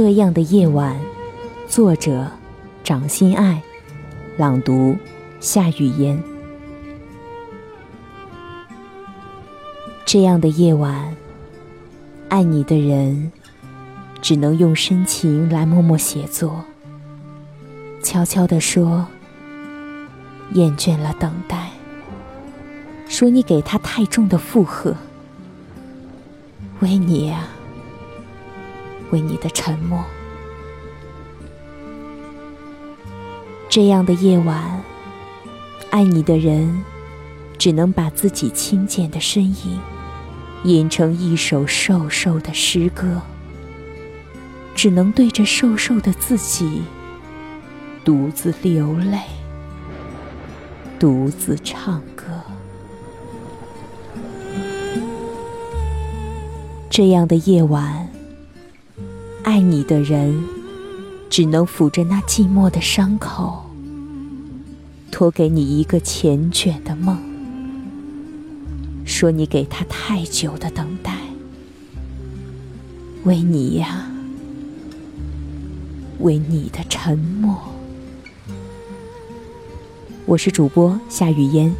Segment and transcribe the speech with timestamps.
[0.00, 0.96] 这样的夜晚，
[1.66, 2.30] 作者：
[2.84, 3.60] 掌心爱，
[4.36, 4.96] 朗读：
[5.40, 6.22] 夏雨嫣。
[10.04, 11.16] 这样的夜晚，
[12.28, 13.32] 爱你的人
[14.22, 16.64] 只能用深情来默默写作，
[18.00, 19.04] 悄悄地说：
[20.52, 21.70] 厌倦了等待，
[23.08, 24.94] 说你给他太重的负荷，
[26.78, 27.48] 为你啊。
[29.10, 30.04] 为你的沉默，
[33.68, 34.82] 这样的夜晚，
[35.90, 36.84] 爱你的人
[37.56, 39.80] 只能把自己轻简的身影
[40.64, 43.22] 吟成一首瘦瘦的诗歌，
[44.74, 46.82] 只能对着瘦瘦的自己
[48.04, 49.20] 独自流泪，
[50.98, 52.24] 独自唱歌。
[56.90, 58.07] 这样的夜晚。
[59.48, 60.44] 爱你的人，
[61.30, 63.64] 只能抚着那寂寞的伤口，
[65.10, 67.16] 托给你一个缱绻的梦，
[69.06, 71.16] 说你给他太久的等待，
[73.24, 74.10] 为你呀，
[76.18, 77.58] 为你的沉默。
[80.26, 81.72] 我是主播夏雨嫣，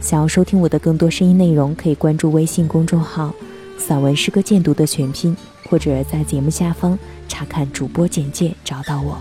[0.00, 3.32] 想要收听我的更多声音内容，可以关注微信公众号
[3.78, 5.36] “散文诗歌鉴读”的全拼。
[5.74, 9.18] 或者在节目下方查看主播简介，找到我。